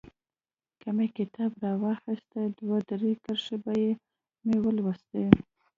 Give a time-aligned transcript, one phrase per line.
[0.79, 3.73] که مې کتاب رااخيست دوه درې کرښې به
[4.45, 5.25] مې ولوستلې.